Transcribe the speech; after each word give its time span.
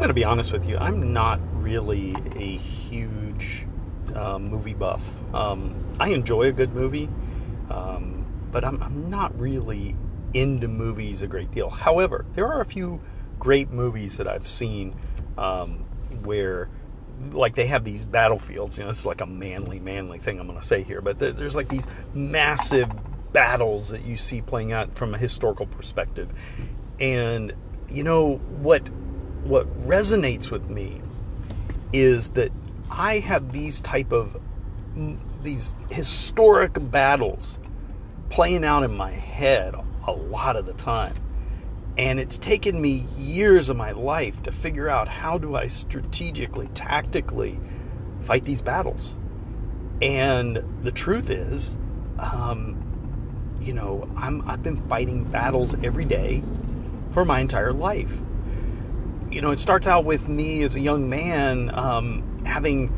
going 0.00 0.08
to 0.08 0.14
be 0.14 0.24
honest 0.24 0.50
with 0.50 0.66
you. 0.66 0.78
I'm 0.78 1.12
not 1.12 1.38
really 1.62 2.16
a 2.34 2.56
huge 2.56 3.66
uh, 4.14 4.38
movie 4.38 4.72
buff. 4.72 5.02
Um, 5.34 5.94
I 6.00 6.08
enjoy 6.08 6.44
a 6.44 6.52
good 6.52 6.74
movie, 6.74 7.08
um, 7.70 8.24
but 8.50 8.64
I'm, 8.64 8.82
I'm 8.82 9.10
not 9.10 9.38
really 9.38 9.94
into 10.32 10.68
movies 10.68 11.20
a 11.20 11.26
great 11.26 11.50
deal. 11.50 11.68
However, 11.68 12.24
there 12.32 12.46
are 12.46 12.62
a 12.62 12.64
few 12.64 13.00
great 13.38 13.70
movies 13.70 14.16
that 14.16 14.26
I've 14.26 14.48
seen 14.48 14.96
um, 15.36 15.84
where, 16.22 16.70
like, 17.32 17.54
they 17.54 17.66
have 17.66 17.84
these 17.84 18.06
battlefields. 18.06 18.78
You 18.78 18.84
know, 18.84 18.88
this 18.88 19.00
is 19.00 19.06
like 19.06 19.20
a 19.20 19.26
manly, 19.26 19.80
manly 19.80 20.18
thing 20.18 20.40
I'm 20.40 20.46
going 20.46 20.58
to 20.58 20.66
say 20.66 20.82
here, 20.82 21.02
but 21.02 21.18
there's 21.18 21.56
like 21.56 21.68
these 21.68 21.86
massive 22.14 22.90
battles 23.34 23.90
that 23.90 24.06
you 24.06 24.16
see 24.16 24.40
playing 24.40 24.72
out 24.72 24.96
from 24.96 25.14
a 25.14 25.18
historical 25.18 25.66
perspective. 25.66 26.32
And 26.98 27.52
you 27.90 28.02
know 28.02 28.36
what 28.62 28.88
what 29.44 29.66
resonates 29.86 30.50
with 30.50 30.68
me 30.68 31.00
is 31.92 32.30
that 32.30 32.52
I 32.90 33.18
have 33.18 33.52
these 33.52 33.80
type 33.80 34.12
of 34.12 34.40
these 35.42 35.72
historic 35.90 36.72
battles 36.90 37.58
playing 38.28 38.64
out 38.64 38.82
in 38.82 38.94
my 38.94 39.10
head 39.10 39.74
a 40.06 40.12
lot 40.12 40.56
of 40.56 40.66
the 40.66 40.72
time. 40.74 41.14
And 41.98 42.20
it's 42.20 42.38
taken 42.38 42.80
me 42.80 43.06
years 43.18 43.68
of 43.68 43.76
my 43.76 43.92
life 43.92 44.42
to 44.44 44.52
figure 44.52 44.88
out 44.88 45.08
how 45.08 45.38
do 45.38 45.56
I 45.56 45.66
strategically, 45.66 46.68
tactically 46.68 47.58
fight 48.22 48.44
these 48.44 48.62
battles. 48.62 49.16
And 50.00 50.62
the 50.82 50.92
truth 50.92 51.30
is, 51.30 51.76
um, 52.18 52.76
you 53.60 53.72
know, 53.72 54.08
I'm, 54.16 54.48
I've 54.48 54.62
been 54.62 54.80
fighting 54.88 55.24
battles 55.24 55.74
every 55.82 56.04
day 56.04 56.42
for 57.12 57.24
my 57.24 57.40
entire 57.40 57.72
life. 57.72 58.20
You 59.30 59.40
know, 59.40 59.52
it 59.52 59.60
starts 59.60 59.86
out 59.86 60.04
with 60.04 60.28
me 60.28 60.64
as 60.64 60.74
a 60.74 60.80
young 60.80 61.08
man 61.08 61.70
um, 61.72 62.44
having 62.44 62.92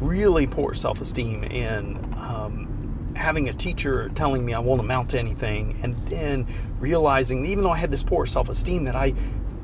really 0.00 0.46
poor 0.46 0.74
self 0.74 1.00
esteem 1.00 1.44
and 1.44 1.96
um, 2.14 3.14
having 3.16 3.48
a 3.48 3.54
teacher 3.54 4.10
telling 4.10 4.44
me 4.44 4.52
I 4.52 4.58
won't 4.58 4.80
amount 4.80 5.10
to 5.10 5.18
anything, 5.18 5.78
and 5.82 5.96
then 6.02 6.46
realizing, 6.78 7.46
even 7.46 7.64
though 7.64 7.70
I 7.70 7.78
had 7.78 7.90
this 7.90 8.02
poor 8.02 8.26
self 8.26 8.48
esteem, 8.48 8.84
that 8.84 8.96
I, 8.96 9.14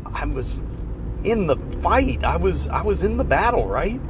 I 0.06 0.24
was 0.24 0.62
in 1.24 1.46
the 1.46 1.56
fight. 1.82 2.24
I 2.24 2.36
was 2.36 2.68
I 2.68 2.82
was 2.82 3.02
in 3.02 3.16
the 3.16 3.24
battle, 3.24 3.66
right? 3.66 4.00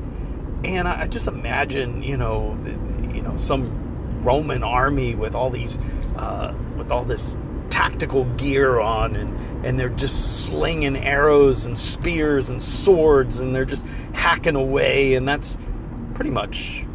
And 0.65 0.89
I 0.89 1.07
just 1.07 1.27
imagine, 1.27 2.03
you 2.03 2.17
know, 2.17 2.57
the, 2.63 2.71
you 3.15 3.23
know, 3.23 3.37
some 3.37 4.23
Roman 4.23 4.63
army 4.63 5.15
with 5.15 5.35
all 5.35 5.51
these, 5.51 5.79
uh, 6.17 6.55
with 6.77 6.91
all 6.91 7.05
this 7.05 7.37
tactical 7.75 8.25
gear 8.37 8.79
on 8.79 9.17
and, 9.17 9.67
and 9.67 9.81
they're 9.81 9.89
just 9.89 10.45
slinging 10.47 10.97
arrows 10.97 11.65
and 11.65 11.77
spears 11.77 12.49
and 12.49 12.63
swords 12.63 13.41
and 13.41 13.53
they're 13.53 13.65
just 13.65 13.85
hacking 14.13 14.55
away 14.55 15.15
and 15.15 15.27
that's 15.27 15.59
pretty 16.15 16.31
much 16.31 16.87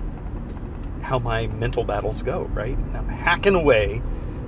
how 1.01 1.19
my 1.19 1.47
mental 1.47 1.83
battles 1.83 2.21
go, 2.21 2.43
right? 2.53 2.77
I'm 2.93 3.09
hacking 3.09 3.55
away 3.55 4.01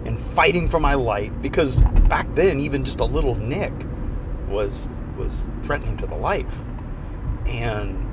and 0.06 0.18
fighting 0.18 0.70
for 0.70 0.80
my 0.80 0.94
life 0.94 1.34
because 1.42 1.76
back 2.08 2.34
then 2.34 2.62
even 2.62 2.86
just 2.86 3.02
a 3.02 3.06
little 3.06 3.36
nick 3.36 3.74
was 4.48 4.88
was 5.18 5.50
threatening 5.64 5.98
to 5.98 6.08
the 6.08 6.16
life. 6.16 6.56
And 7.46 8.08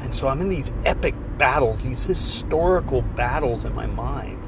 and 0.00 0.12
so 0.12 0.26
I'm 0.26 0.40
in 0.40 0.48
these 0.48 0.72
epic 0.84 1.14
battles, 1.38 1.84
these 1.84 2.02
historical 2.02 3.02
battles 3.02 3.64
in 3.64 3.72
my 3.72 3.86
mind 3.86 4.42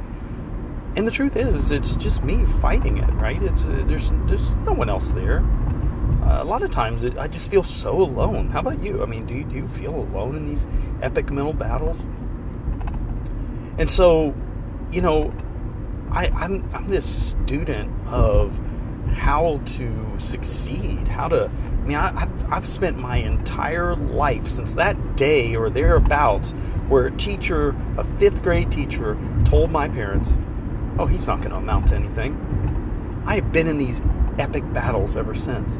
and 0.96 1.06
the 1.06 1.10
truth 1.10 1.36
is, 1.36 1.70
it's 1.70 1.96
just 1.96 2.22
me 2.22 2.44
fighting 2.60 2.98
it, 2.98 3.10
right? 3.14 3.42
It's 3.42 3.64
uh, 3.64 3.84
there's 3.86 4.10
there's 4.26 4.56
no 4.56 4.72
one 4.72 4.88
else 4.88 5.12
there. 5.12 5.40
Uh, 6.22 6.42
a 6.42 6.44
lot 6.44 6.62
of 6.62 6.70
times, 6.70 7.04
it, 7.04 7.16
I 7.16 7.28
just 7.28 7.50
feel 7.50 7.62
so 7.62 8.02
alone. 8.02 8.50
How 8.50 8.60
about 8.60 8.82
you? 8.82 9.02
I 9.02 9.06
mean, 9.06 9.24
do 9.24 9.34
you, 9.34 9.44
do 9.44 9.54
you 9.54 9.68
feel 9.68 9.94
alone 9.94 10.36
in 10.36 10.46
these 10.46 10.66
epic 11.00 11.30
mental 11.30 11.52
battles? 11.52 12.04
And 13.78 13.88
so, 13.88 14.34
you 14.90 15.00
know, 15.00 15.32
I, 16.10 16.26
I'm 16.28 16.68
I'm 16.74 16.88
this 16.88 17.06
student 17.06 17.90
of 18.08 18.58
how 19.14 19.60
to 19.64 20.18
succeed, 20.18 21.06
how 21.08 21.28
to. 21.28 21.44
I 21.48 21.86
mean, 21.86 21.96
I, 21.96 22.20
have 22.20 22.52
I've 22.52 22.68
spent 22.68 22.98
my 22.98 23.16
entire 23.18 23.94
life 23.96 24.46
since 24.46 24.74
that 24.74 25.16
day 25.16 25.54
or 25.56 25.70
thereabouts 25.70 26.50
where 26.88 27.06
a 27.06 27.12
teacher, 27.12 27.74
a 27.96 28.04
fifth 28.04 28.42
grade 28.42 28.70
teacher, 28.70 29.16
told 29.44 29.70
my 29.70 29.88
parents, 29.88 30.32
oh, 30.98 31.06
he's 31.06 31.26
not 31.26 31.38
going 31.38 31.50
to 31.50 31.56
amount 31.56 31.88
to 31.88 31.94
anything. 31.94 32.34
I 33.26 33.36
have 33.36 33.52
been 33.52 33.68
in 33.68 33.78
these 33.78 34.00
epic 34.38 34.70
battles 34.72 35.16
ever 35.16 35.34
since. 35.34 35.72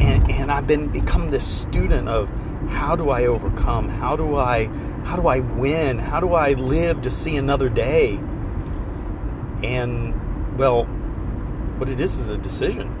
And, 0.00 0.30
and 0.30 0.52
I've 0.52 0.66
been 0.66 0.88
become 0.88 1.30
this 1.30 1.46
student 1.46 2.08
of 2.08 2.28
how 2.68 2.96
do 2.96 3.10
I 3.10 3.26
overcome? 3.26 3.88
How 3.88 4.16
do 4.16 4.36
I 4.36 4.66
how 5.04 5.16
do 5.16 5.26
I 5.26 5.40
win? 5.40 5.98
How 5.98 6.20
do 6.20 6.34
I 6.34 6.52
live 6.52 7.02
to 7.02 7.10
see 7.10 7.36
another 7.36 7.68
day? 7.68 8.18
And 9.62 10.58
well, 10.58 10.84
what 11.78 11.88
it 11.88 12.00
is 12.00 12.18
is 12.18 12.28
a 12.28 12.36
decision. 12.36 12.94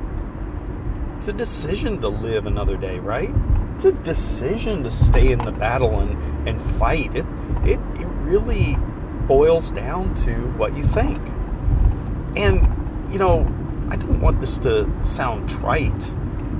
It's 1.18 1.28
a 1.28 1.32
decision 1.32 2.00
to 2.00 2.08
live 2.08 2.46
another 2.46 2.76
day, 2.76 2.98
right? 2.98 3.30
It's 3.74 3.84
a 3.84 3.92
decision 3.92 4.82
to 4.84 4.90
stay 4.90 5.30
in 5.30 5.38
the 5.40 5.52
battle 5.52 6.00
and, 6.00 6.48
and 6.48 6.60
fight. 6.78 7.14
It, 7.14 7.26
it 7.64 7.80
it 8.00 8.06
really 8.22 8.76
boils 9.26 9.70
down 9.70 10.14
to 10.14 10.32
what 10.56 10.76
you 10.76 10.84
think. 10.84 11.20
And, 12.36 13.12
you 13.12 13.18
know, 13.18 13.40
I 13.90 13.96
don't 13.96 14.20
want 14.20 14.40
this 14.40 14.58
to 14.58 14.88
sound 15.04 15.48
trite, 15.48 16.12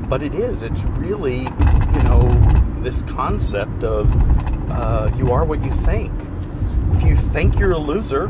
but 0.09 0.23
it 0.23 0.35
is. 0.35 0.63
It's 0.63 0.83
really, 0.83 1.41
you 1.41 2.03
know, 2.05 2.81
this 2.83 3.03
concept 3.03 3.85
of 3.85 4.11
uh, 4.71 5.11
you 5.17 5.31
are 5.31 5.45
what 5.45 5.63
you 5.63 5.71
think. 5.71 6.13
If 6.95 7.03
you 7.03 7.17
think 7.17 7.59
you're 7.59 7.73
a 7.73 7.79
loser, 7.79 8.29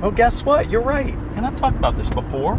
well, 0.00 0.10
guess 0.10 0.44
what? 0.44 0.70
You're 0.70 0.80
right. 0.80 1.14
And 1.34 1.44
I've 1.44 1.58
talked 1.58 1.76
about 1.76 1.96
this 1.96 2.08
before 2.10 2.54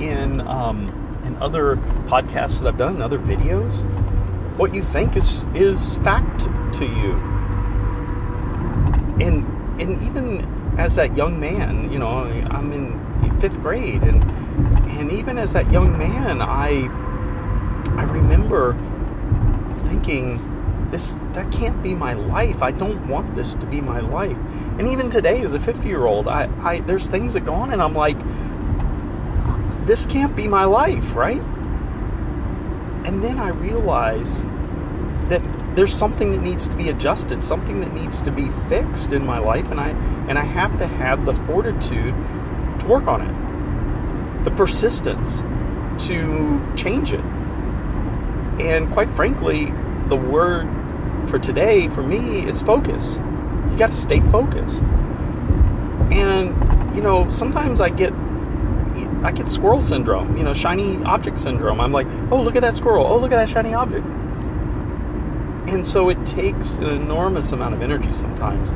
in 0.00 0.40
um, 0.40 0.88
in 1.24 1.36
other 1.36 1.76
podcasts 2.06 2.58
that 2.60 2.66
I've 2.66 2.78
done, 2.78 2.96
in 2.96 3.02
other 3.02 3.18
videos. 3.18 3.84
What 4.56 4.74
you 4.74 4.82
think 4.82 5.16
is 5.16 5.44
is 5.54 5.96
fact 5.96 6.40
to 6.74 6.84
you. 6.84 7.12
And 9.20 9.46
and 9.80 10.02
even 10.02 10.61
as 10.78 10.94
that 10.96 11.16
young 11.16 11.38
man, 11.38 11.92
you 11.92 11.98
know, 11.98 12.08
I'm 12.08 12.72
in 12.72 13.40
fifth 13.40 13.60
grade, 13.60 14.02
and 14.02 14.22
and 14.88 15.10
even 15.12 15.38
as 15.38 15.52
that 15.52 15.70
young 15.70 15.96
man, 15.98 16.40
I 16.40 16.88
I 17.96 18.04
remember 18.04 18.74
thinking 19.88 20.88
this 20.90 21.16
that 21.32 21.50
can't 21.50 21.82
be 21.82 21.94
my 21.94 22.12
life. 22.12 22.62
I 22.62 22.70
don't 22.70 23.08
want 23.08 23.34
this 23.34 23.54
to 23.56 23.66
be 23.66 23.80
my 23.80 24.00
life. 24.00 24.36
And 24.78 24.86
even 24.88 25.10
today, 25.10 25.42
as 25.42 25.52
a 25.52 25.60
50 25.60 25.86
year 25.86 26.06
old, 26.06 26.28
I, 26.28 26.48
I 26.60 26.80
there's 26.80 27.08
things 27.08 27.32
that 27.32 27.44
go 27.44 27.54
on, 27.54 27.72
and 27.72 27.82
I'm 27.82 27.94
like, 27.94 28.18
this 29.86 30.06
can't 30.06 30.36
be 30.36 30.46
my 30.46 30.64
life, 30.64 31.14
right? 31.16 31.42
And 33.04 33.22
then 33.22 33.38
I 33.38 33.48
realize 33.48 34.46
that 35.28 35.42
there's 35.76 35.94
something 35.94 36.32
that 36.32 36.42
needs 36.42 36.68
to 36.68 36.76
be 36.76 36.88
adjusted, 36.88 37.42
something 37.42 37.80
that 37.80 37.92
needs 37.94 38.20
to 38.22 38.30
be 38.30 38.48
fixed 38.68 39.12
in 39.12 39.24
my 39.24 39.38
life, 39.38 39.70
and 39.70 39.80
I 39.80 39.90
and 40.28 40.38
I 40.38 40.44
have 40.44 40.76
to 40.78 40.86
have 40.86 41.24
the 41.26 41.34
fortitude 41.34 42.14
to 42.80 42.86
work 42.86 43.06
on 43.06 43.22
it, 43.22 44.44
the 44.44 44.50
persistence 44.50 45.38
to 46.06 46.74
change 46.76 47.12
it. 47.12 47.24
And 48.60 48.92
quite 48.92 49.12
frankly, 49.14 49.72
the 50.08 50.16
word 50.16 50.68
for 51.28 51.38
today 51.38 51.88
for 51.88 52.02
me 52.02 52.46
is 52.46 52.60
focus. 52.60 53.16
You 53.16 53.76
got 53.78 53.92
to 53.92 53.98
stay 53.98 54.20
focused. 54.30 54.82
And 56.12 56.94
you 56.94 57.02
know, 57.02 57.30
sometimes 57.30 57.80
I 57.80 57.88
get 57.88 58.12
I 59.24 59.32
get 59.32 59.48
squirrel 59.48 59.80
syndrome, 59.80 60.36
you 60.36 60.42
know, 60.42 60.52
shiny 60.52 61.02
object 61.04 61.38
syndrome. 61.38 61.80
I'm 61.80 61.92
like, 61.92 62.06
"Oh, 62.30 62.42
look 62.42 62.56
at 62.56 62.62
that 62.62 62.76
squirrel. 62.76 63.06
Oh, 63.06 63.18
look 63.18 63.32
at 63.32 63.36
that 63.36 63.48
shiny 63.48 63.72
object." 63.72 64.06
And 65.66 65.86
so 65.86 66.08
it 66.08 66.24
takes 66.26 66.76
an 66.76 66.88
enormous 66.88 67.52
amount 67.52 67.74
of 67.74 67.82
energy 67.82 68.12
sometimes 68.12 68.70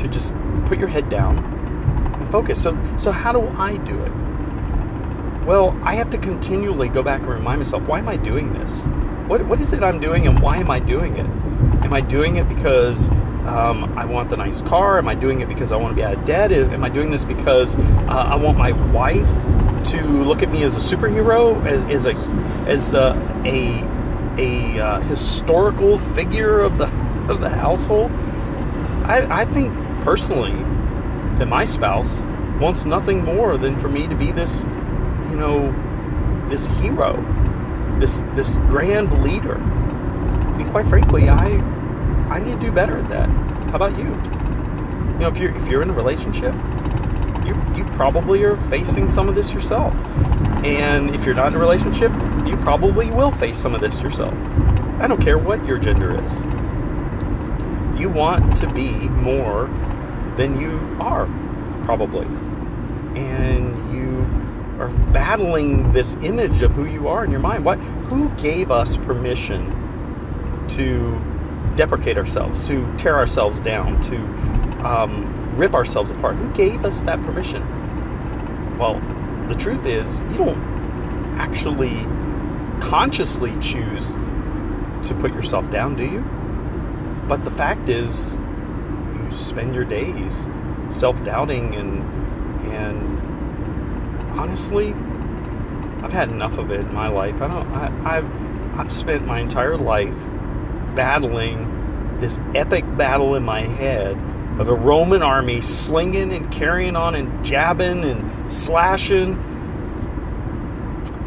to 0.00 0.08
just 0.08 0.34
put 0.66 0.78
your 0.78 0.88
head 0.88 1.08
down 1.08 1.38
and 1.38 2.30
focus. 2.30 2.62
So, 2.62 2.76
so 2.98 3.12
how 3.12 3.32
do 3.32 3.46
I 3.56 3.76
do 3.78 3.98
it? 4.00 4.12
Well, 5.46 5.78
I 5.82 5.94
have 5.94 6.10
to 6.10 6.18
continually 6.18 6.88
go 6.88 7.02
back 7.02 7.20
and 7.22 7.30
remind 7.30 7.60
myself, 7.60 7.86
why 7.88 7.98
am 7.98 8.08
I 8.08 8.16
doing 8.16 8.52
this? 8.52 8.70
What, 9.28 9.46
what 9.46 9.60
is 9.60 9.72
it 9.72 9.82
I'm 9.82 10.00
doing 10.00 10.26
and 10.26 10.40
why 10.40 10.56
am 10.56 10.70
I 10.70 10.80
doing 10.80 11.16
it? 11.16 11.26
Am 11.84 11.92
I 11.92 12.00
doing 12.00 12.36
it 12.36 12.48
because 12.48 13.08
um, 13.46 13.96
I 13.96 14.04
want 14.04 14.28
the 14.28 14.36
nice 14.36 14.60
car? 14.60 14.98
Am 14.98 15.08
I 15.08 15.14
doing 15.14 15.40
it 15.40 15.48
because 15.48 15.72
I 15.72 15.76
want 15.76 15.92
to 15.92 15.96
be 15.96 16.02
out 16.02 16.14
of 16.14 16.24
debt? 16.24 16.52
Am 16.52 16.84
I 16.84 16.88
doing 16.88 17.10
this 17.10 17.24
because 17.24 17.76
uh, 17.76 18.28
I 18.30 18.34
want 18.34 18.58
my 18.58 18.72
wife 18.92 19.28
to 19.90 20.02
look 20.02 20.42
at 20.42 20.50
me 20.50 20.62
as 20.62 20.76
a 20.76 20.96
superhero, 20.96 21.64
as, 21.64 22.04
as 22.04 22.06
a 22.06 22.14
as 22.68 22.90
the 22.90 23.14
a 23.44 23.82
a 24.38 24.80
uh, 24.80 25.00
historical 25.00 25.98
figure 25.98 26.60
of 26.60 26.78
the 26.78 26.86
of 27.28 27.40
the 27.40 27.50
household? 27.50 28.10
I, 29.04 29.40
I 29.40 29.44
think 29.44 29.72
personally 30.02 30.52
that 31.36 31.46
my 31.48 31.64
spouse 31.64 32.22
wants 32.60 32.84
nothing 32.84 33.24
more 33.24 33.56
than 33.56 33.78
for 33.78 33.88
me 33.88 34.06
to 34.06 34.14
be 34.14 34.30
this, 34.30 34.64
you 35.30 35.36
know, 35.36 35.72
this 36.50 36.66
hero, 36.78 37.16
this 37.98 38.22
this 38.34 38.56
grand 38.68 39.22
leader. 39.22 39.56
and 39.56 40.70
quite 40.70 40.86
frankly, 40.86 41.28
I 41.28 41.46
I 42.28 42.38
need 42.40 42.52
to 42.52 42.66
do 42.66 42.70
better 42.70 42.98
at 42.98 43.08
that. 43.08 43.28
How 43.70 43.76
about 43.76 43.98
you? 43.98 44.04
You 44.04 45.18
know, 45.18 45.28
if 45.28 45.38
you're 45.38 45.54
if 45.56 45.68
you're 45.68 45.82
in 45.82 45.90
a 45.90 45.94
relationship, 45.94 46.54
you 47.46 47.54
you 47.74 47.84
probably 47.92 48.42
are 48.44 48.56
facing 48.68 49.08
some 49.08 49.28
of 49.28 49.34
this 49.34 49.52
yourself. 49.52 49.94
And 50.64 51.14
if 51.14 51.24
you're 51.24 51.34
not 51.34 51.48
in 51.48 51.54
a 51.54 51.58
relationship, 51.58 52.12
you 52.46 52.56
probably 52.58 53.10
will 53.10 53.32
face 53.32 53.58
some 53.58 53.74
of 53.74 53.80
this 53.80 54.00
yourself. 54.00 54.34
I 55.00 55.06
don't 55.06 55.22
care 55.22 55.38
what 55.38 55.64
your 55.64 55.78
gender 55.78 56.22
is. 56.24 56.34
You 57.98 58.08
want 58.08 58.56
to 58.58 58.72
be 58.72 58.92
more 59.08 59.66
than 60.36 60.60
you 60.60 60.78
are, 61.00 61.26
probably. 61.84 62.26
And 63.18 63.92
you 63.94 64.20
are 64.80 64.88
battling 65.12 65.92
this 65.92 66.14
image 66.22 66.62
of 66.62 66.72
who 66.72 66.86
you 66.86 67.08
are 67.08 67.24
in 67.24 67.30
your 67.30 67.40
mind. 67.40 67.64
What 67.64 67.78
who 67.78 68.28
gave 68.36 68.70
us 68.70 68.96
permission 68.96 70.66
to 70.68 71.20
deprecate 71.76 72.16
ourselves, 72.16 72.64
to 72.64 72.96
tear 72.96 73.16
ourselves 73.16 73.60
down, 73.60 74.00
to 74.02 74.16
um, 74.86 75.56
rip 75.56 75.74
ourselves 75.74 76.10
apart? 76.10 76.36
Who 76.36 76.50
gave 76.52 76.84
us 76.84 77.02
that 77.02 77.22
permission? 77.22 77.66
Well, 78.78 79.00
the 79.48 79.54
truth 79.54 79.84
is, 79.84 80.20
you 80.30 80.38
don't 80.38 81.38
actually 81.38 82.06
consciously 82.80 83.56
choose 83.60 84.06
to 85.08 85.16
put 85.18 85.32
yourself 85.32 85.70
down, 85.70 85.96
do 85.96 86.04
you? 86.04 86.20
But 87.28 87.44
the 87.44 87.50
fact 87.50 87.88
is, 87.88 88.32
you 88.32 89.28
spend 89.30 89.74
your 89.74 89.84
days 89.84 90.46
self-doubting 90.90 91.74
and 91.74 92.02
and 92.72 93.20
honestly, 94.38 94.88
I've 96.02 96.12
had 96.12 96.30
enough 96.30 96.58
of 96.58 96.70
it 96.70 96.80
in 96.80 96.92
my 96.92 97.08
life. 97.08 97.40
I 97.40 97.48
don't. 97.48 97.66
I, 97.72 98.16
I've 98.16 98.78
I've 98.78 98.92
spent 98.92 99.26
my 99.26 99.40
entire 99.40 99.76
life 99.76 100.14
battling 100.94 102.18
this 102.20 102.38
epic 102.54 102.84
battle 102.96 103.34
in 103.34 103.42
my 103.42 103.60
head 103.60 104.16
of 104.58 104.68
a 104.68 104.74
Roman 104.74 105.22
army 105.22 105.62
slinging 105.62 106.32
and 106.32 106.50
carrying 106.52 106.96
on 106.96 107.14
and 107.14 107.44
jabbing 107.44 108.04
and 108.04 108.52
slashing. 108.52 109.34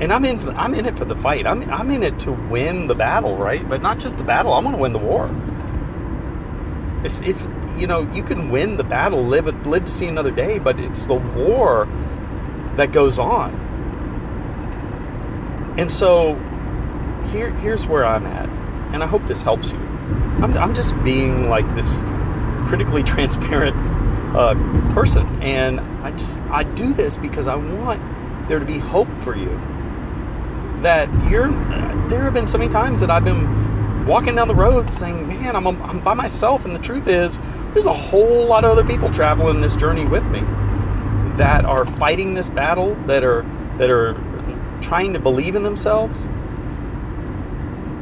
And 0.03 0.11
I'm 0.11 0.25
in. 0.25 0.49
I'm 0.57 0.73
in 0.73 0.85
it 0.85 0.97
for 0.97 1.05
the 1.05 1.15
fight. 1.15 1.47
I'm. 1.47 1.63
I'm 1.71 1.89
in 1.89 2.03
it 2.03 2.19
to 2.19 2.33
win 2.33 2.87
the 2.87 2.93
battle, 2.93 3.37
right? 3.37 3.65
But 3.67 3.81
not 3.81 3.99
just 3.99 4.17
the 4.17 4.23
battle. 4.25 4.51
I'm 4.51 4.65
going 4.65 4.75
to 4.75 4.81
win 4.81 4.91
the 4.91 4.99
war. 4.99 5.27
It's. 7.05 7.21
It's. 7.21 7.47
You 7.77 7.87
know, 7.87 8.01
you 8.11 8.21
can 8.21 8.49
win 8.49 8.75
the 8.75 8.83
battle, 8.83 9.23
live 9.23 9.47
live 9.65 9.85
to 9.85 9.91
see 9.91 10.07
another 10.07 10.29
day, 10.29 10.59
but 10.59 10.77
it's 10.77 11.05
the 11.05 11.13
war 11.13 11.87
that 12.75 12.91
goes 12.91 13.17
on. 13.17 13.53
And 15.77 15.89
so, 15.89 16.35
here, 17.31 17.51
here's 17.51 17.87
where 17.87 18.05
I'm 18.05 18.25
at, 18.25 18.49
and 18.93 19.01
I 19.01 19.07
hope 19.07 19.25
this 19.25 19.41
helps 19.41 19.71
you. 19.71 19.77
I'm, 19.77 20.57
I'm 20.57 20.75
just 20.75 21.01
being 21.01 21.47
like 21.47 21.73
this 21.75 22.01
critically 22.67 23.03
transparent 23.13 23.77
uh, 24.35 24.53
person, 24.93 25.25
and 25.41 25.79
I 25.79 26.11
just 26.11 26.41
I 26.51 26.63
do 26.63 26.93
this 26.93 27.15
because 27.15 27.47
I 27.47 27.55
want 27.55 28.01
there 28.49 28.59
to 28.59 28.65
be 28.65 28.79
hope 28.79 29.07
for 29.23 29.37
you. 29.37 29.57
That 30.83 31.09
you're 31.29 31.47
there 32.09 32.23
have 32.23 32.33
been 32.33 32.47
so 32.47 32.57
many 32.57 32.71
times 32.71 32.99
that 32.99 33.09
I've 33.09 33.23
been 33.23 34.05
walking 34.05 34.35
down 34.35 34.49
the 34.49 34.55
road 34.55 34.93
saying, 34.93 35.27
"Man, 35.29 35.55
I'm 35.55 35.65
I'm 35.65 36.01
by 36.01 36.13
myself," 36.13 36.65
and 36.65 36.75
the 36.75 36.79
truth 36.79 37.07
is, 37.07 37.39
there's 37.73 37.85
a 37.85 37.93
whole 37.93 38.45
lot 38.45 38.65
of 38.65 38.71
other 38.71 38.83
people 38.83 39.09
traveling 39.09 39.61
this 39.61 39.77
journey 39.77 40.05
with 40.05 40.25
me 40.25 40.41
that 41.37 41.63
are 41.63 41.85
fighting 41.85 42.33
this 42.33 42.49
battle, 42.49 42.95
that 43.07 43.23
are 43.23 43.45
that 43.77 43.89
are 43.89 44.15
trying 44.81 45.13
to 45.13 45.19
believe 45.19 45.55
in 45.55 45.63
themselves. 45.63 46.27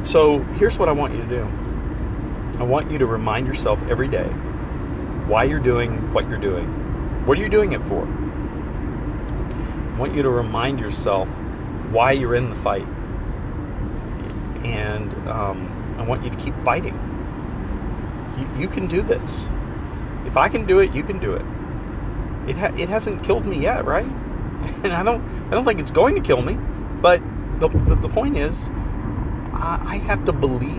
So 0.02 0.40
here's 0.56 0.76
what 0.76 0.88
I 0.88 0.92
want 0.92 1.14
you 1.14 1.22
to 1.22 1.28
do. 1.28 1.48
I 2.58 2.64
want 2.64 2.90
you 2.90 2.98
to 2.98 3.06
remind 3.06 3.46
yourself 3.46 3.78
every 3.88 4.08
day 4.08 4.26
why 5.28 5.44
you're 5.44 5.60
doing 5.60 6.12
what 6.12 6.28
you're 6.28 6.36
doing. 6.36 6.66
What 7.26 7.38
are 7.38 7.40
you 7.40 7.48
doing 7.48 7.72
it 7.72 7.82
for? 7.84 8.02
I 8.04 9.98
want 9.98 10.16
you 10.16 10.22
to 10.22 10.30
remind 10.30 10.80
yourself 10.80 11.28
why 11.92 12.12
you're 12.12 12.34
in 12.34 12.50
the 12.50 12.56
fight. 12.56 12.86
And 14.64 15.12
um, 15.28 15.96
I 15.98 16.02
want 16.02 16.24
you 16.24 16.30
to 16.30 16.36
keep 16.36 16.54
fighting. 16.62 16.98
You, 18.38 18.62
you, 18.62 18.68
can 18.68 18.86
do 18.86 19.02
this. 19.02 19.48
If 20.26 20.36
I 20.36 20.48
can 20.48 20.66
do 20.66 20.78
it, 20.78 20.92
you 20.94 21.02
can 21.02 21.18
do 21.18 21.34
it. 21.34 21.44
It, 22.48 22.56
ha- 22.56 22.74
it 22.76 22.88
hasn't 22.88 23.22
killed 23.22 23.46
me 23.46 23.58
yet, 23.58 23.84
right? 23.84 24.06
And 24.84 24.92
I 24.92 25.02
don't 25.02 25.22
I 25.48 25.50
don't 25.50 25.64
think 25.64 25.80
it's 25.80 25.90
going 25.90 26.14
to 26.14 26.20
kill 26.20 26.40
me. 26.40 26.54
But 27.00 27.20
the, 27.58 27.68
the, 27.68 27.96
the 27.96 28.08
point 28.08 28.36
is, 28.36 28.68
I, 29.52 29.80
I 29.82 29.96
have 29.96 30.24
to 30.26 30.32
believe. 30.32 30.76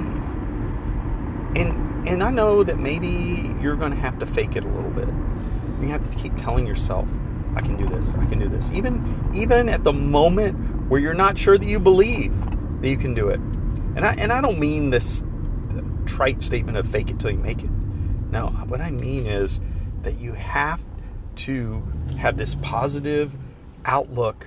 And 1.56 2.08
and 2.08 2.24
I 2.24 2.32
know 2.32 2.64
that 2.64 2.80
maybe 2.80 3.54
you're 3.62 3.76
going 3.76 3.92
to 3.92 4.00
have 4.00 4.20
to 4.20 4.26
fake 4.26 4.56
it 4.56 4.64
a 4.64 4.68
little 4.68 4.90
bit. 4.90 5.08
You 5.82 5.90
have 5.90 6.10
to 6.10 6.18
keep 6.18 6.36
telling 6.38 6.66
yourself, 6.66 7.08
I 7.56 7.62
can 7.62 7.78
do 7.78 7.88
this. 7.88 8.10
I 8.18 8.26
can 8.26 8.40
do 8.40 8.48
this. 8.48 8.72
Even 8.72 9.32
even 9.34 9.70
at 9.70 9.84
the 9.84 9.94
moment 9.94 10.58
where 10.94 11.02
you're 11.02 11.16
not 11.16 11.36
sure 11.36 11.58
that 11.58 11.68
you 11.68 11.80
believe 11.80 12.32
that 12.80 12.88
you 12.88 12.98
can 12.98 13.16
do 13.16 13.30
it. 13.30 13.40
And 13.40 14.06
I 14.06 14.14
and 14.14 14.32
I 14.32 14.42
don't 14.42 14.60
mean 14.60 14.92
this 14.92 15.24
trite 16.06 16.40
statement 16.44 16.78
of 16.78 16.88
fake 16.88 17.10
it 17.10 17.20
till 17.20 17.32
you 17.32 17.40
make 17.40 17.64
it. 17.64 17.70
No, 18.30 18.50
what 18.68 18.80
I 18.80 18.92
mean 18.92 19.26
is 19.26 19.60
that 20.04 20.20
you 20.20 20.34
have 20.34 20.84
to 21.38 21.82
have 22.20 22.38
this 22.38 22.54
positive 22.62 23.34
outlook 23.86 24.46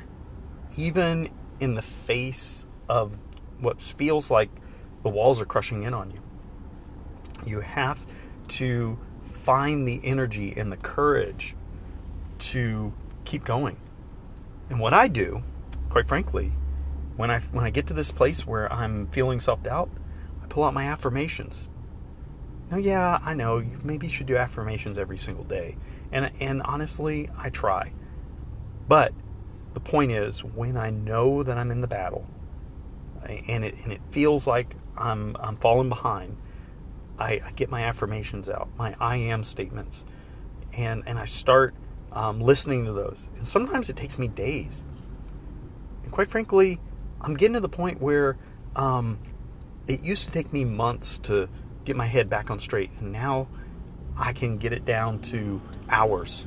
even 0.77 1.31
in 1.59 1.75
the 1.75 1.83
face 1.83 2.69
of 2.89 3.17
what 3.59 3.83
feels 3.83 4.31
like 4.31 4.51
the 5.03 5.09
walls 5.09 5.41
are 5.41 5.47
crushing 5.47 5.83
in 5.83 5.95
on 5.95 6.13
you. 6.13 6.21
You 7.45 7.59
have 7.59 8.07
to 8.51 8.97
find 9.25 9.89
the 9.89 10.01
energy 10.05 10.55
and 10.57 10.71
the 10.71 10.77
courage 10.77 11.57
to 12.39 12.93
keep 13.25 13.43
going. 13.43 13.79
And 14.71 14.79
what 14.79 14.95
I 14.95 15.09
do, 15.09 15.43
quite 15.97 16.07
frankly, 16.07 16.53
when 17.17 17.31
I 17.31 17.39
when 17.53 17.65
I 17.65 17.71
get 17.71 17.87
to 17.87 17.95
this 17.95 18.13
place 18.13 18.47
where 18.47 18.71
I'm 18.71 19.07
feeling 19.07 19.41
self-doubt, 19.41 19.89
I 20.43 20.47
pull 20.47 20.65
out 20.65 20.75
my 20.75 20.85
affirmations. 20.85 21.71
Now, 22.71 22.77
yeah, 22.77 23.19
I 23.23 23.33
know 23.33 23.57
you 23.57 23.81
maybe 23.83 24.11
should 24.11 24.27
do 24.27 24.37
affirmations 24.37 24.99
every 24.99 25.17
single 25.17 25.45
day. 25.45 25.79
And 26.13 26.31
and 26.39 26.61
honestly, 26.61 27.31
I 27.39 27.49
try. 27.49 27.95
But 28.87 29.15
the 29.73 29.81
point 29.81 30.13
is 30.13 30.45
when 30.45 30.77
I 30.77 30.91
know 30.91 31.43
that 31.43 31.57
I'm 31.57 31.71
in 31.71 31.81
the 31.81 31.87
battle 31.87 32.27
and 33.25 33.65
it 33.65 33.77
and 33.83 33.91
it 33.91 34.03
feels 34.11 34.47
like 34.47 34.77
I'm 34.99 35.35
I'm 35.41 35.57
falling 35.57 35.89
behind, 35.89 36.37
I, 37.19 37.41
I 37.43 37.53
get 37.57 37.71
my 37.71 37.85
affirmations 37.85 38.51
out, 38.51 38.69
my 38.77 38.95
I 39.01 39.17
am 39.17 39.43
statements, 39.45 40.05
and 40.75 41.05
and 41.07 41.19
I 41.19 41.25
start 41.25 41.75
um, 42.13 42.39
listening 42.39 42.85
to 42.85 42.93
those. 42.93 43.31
And 43.39 43.49
sometimes 43.49 43.89
it 43.89 43.97
takes 43.97 44.19
me 44.19 44.29
days. 44.29 44.85
And 46.07 46.13
quite 46.13 46.31
frankly, 46.31 46.81
I'm 47.21 47.35
getting 47.35 47.55
to 47.55 47.61
the 47.61 47.69
point 47.69 48.01
where 48.01 48.39
um, 48.77 49.19
it 49.89 50.05
used 50.05 50.25
to 50.27 50.33
take 50.33 50.53
me 50.53 50.65
months 50.65 51.19
to 51.25 51.49
get 51.85 51.97
my 51.97 52.07
head 52.07 52.31
back 52.31 52.49
on 52.49 52.61
straight, 52.61 52.91
and 53.01 53.11
now 53.11 53.49
I 54.17 54.33
can 54.33 54.57
get 54.57 54.73
it 54.73 54.85
down 54.85 55.21
to 55.23 55.61
hours, 55.89 56.47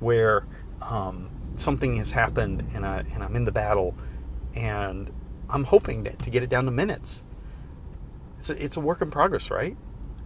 where 0.00 0.44
um, 0.82 1.30
something 1.54 1.96
has 1.98 2.10
happened 2.10 2.68
and 2.74 2.84
I 2.84 3.04
and 3.14 3.22
I'm 3.22 3.36
in 3.36 3.44
the 3.44 3.52
battle, 3.52 3.94
and 4.54 5.12
I'm 5.48 5.62
hoping 5.62 6.02
to, 6.02 6.30
get 6.30 6.42
it 6.42 6.50
down 6.50 6.64
to 6.64 6.72
minutes. 6.72 7.24
It's 8.40 8.50
a, 8.50 8.62
it's 8.62 8.76
a 8.76 8.80
work 8.80 9.02
in 9.02 9.10
progress, 9.12 9.52
right? 9.52 9.76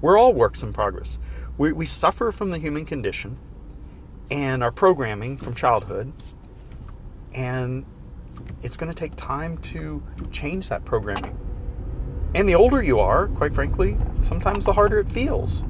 We're 0.00 0.18
all 0.18 0.32
works 0.32 0.62
in 0.62 0.72
progress. 0.72 1.18
We, 1.58 1.72
we 1.72 1.84
suffer 1.84 2.32
from 2.32 2.50
the 2.50 2.58
human 2.58 2.86
condition 2.86 3.38
and 4.30 4.62
our 4.62 4.72
programming 4.72 5.36
from 5.36 5.54
childhood, 5.54 6.14
and 7.34 7.84
it's 8.62 8.76
going 8.76 8.92
to 8.92 8.98
take 8.98 9.16
time 9.16 9.56
to 9.58 10.02
change 10.30 10.68
that 10.68 10.84
programming. 10.84 11.36
And 12.34 12.48
the 12.48 12.54
older 12.54 12.82
you 12.82 13.00
are, 13.00 13.28
quite 13.28 13.54
frankly, 13.54 13.96
sometimes 14.20 14.64
the 14.64 14.72
harder 14.72 14.98
it 15.00 15.10
feels. 15.10 15.64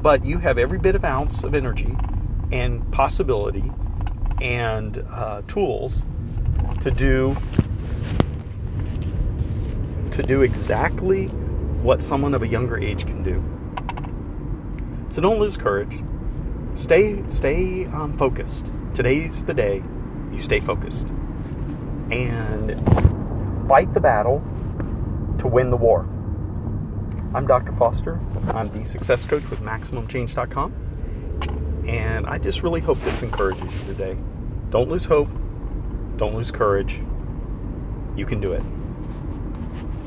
But 0.00 0.24
you 0.24 0.38
have 0.38 0.58
every 0.58 0.78
bit 0.78 0.94
of 0.94 1.04
ounce 1.04 1.44
of 1.44 1.54
energy 1.54 1.96
and 2.52 2.90
possibility 2.92 3.70
and 4.40 4.98
uh, 5.10 5.42
tools 5.46 6.04
to 6.80 6.90
do 6.90 7.36
to 10.10 10.22
do 10.22 10.42
exactly 10.42 11.26
what 11.82 12.02
someone 12.02 12.34
of 12.34 12.42
a 12.42 12.46
younger 12.46 12.78
age 12.78 13.04
can 13.04 13.22
do. 13.22 13.42
So 15.10 15.20
don't 15.20 15.40
lose 15.40 15.56
courage. 15.56 16.00
Stay 16.74 17.22
stay 17.28 17.86
um, 17.86 18.16
focused. 18.16 18.70
Today's 18.94 19.44
the 19.44 19.54
day 19.54 19.82
you 20.32 20.38
stay 20.38 20.60
focused 20.60 21.08
and 22.10 23.68
fight 23.68 23.92
the 23.94 24.00
battle 24.00 24.42
to 25.38 25.46
win 25.46 25.70
the 25.70 25.76
war. 25.76 26.06
I'm 27.34 27.46
Dr. 27.46 27.72
Foster. 27.72 28.20
I'm 28.48 28.70
the 28.70 28.88
success 28.88 29.24
coach 29.24 29.48
with 29.50 29.60
MaximumChange.com. 29.60 31.84
And 31.88 32.26
I 32.26 32.38
just 32.38 32.62
really 32.62 32.80
hope 32.80 33.00
this 33.00 33.22
encourages 33.22 33.72
you 33.72 33.92
today. 33.92 34.16
Don't 34.70 34.88
lose 34.88 35.04
hope. 35.04 35.28
Don't 36.16 36.34
lose 36.34 36.50
courage. 36.50 37.00
You 38.16 38.24
can 38.24 38.40
do 38.40 38.52
it. 38.52 38.62